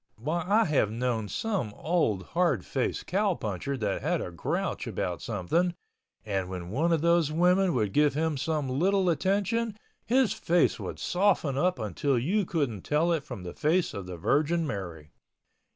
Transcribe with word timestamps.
Why 0.17 0.43
I 0.47 0.65
have 0.65 0.89
known 0.89 1.29
some 1.29 1.75
old 1.77 2.23
hard 2.33 2.65
faced 2.65 3.05
cowpuncher 3.05 3.77
that 3.77 4.01
had 4.01 4.19
a 4.19 4.31
grouch 4.31 4.87
about 4.87 5.21
something 5.21 5.75
and 6.25 6.49
when 6.49 6.71
one 6.71 6.91
of 6.91 7.01
those 7.01 7.31
women 7.31 7.75
would 7.75 7.93
give 7.93 8.15
him 8.15 8.35
some 8.35 8.67
little 8.67 9.11
attention 9.11 9.77
his 10.03 10.33
face 10.33 10.79
would 10.79 10.97
soften 10.97 11.55
up 11.55 11.77
until 11.77 12.17
you 12.17 12.45
couldn't 12.47 12.81
tell 12.81 13.11
it 13.11 13.23
from 13.23 13.43
the 13.43 13.53
face 13.53 13.93
of 13.93 14.07
the 14.07 14.17
Virgin 14.17 14.65
Mary. 14.65 15.11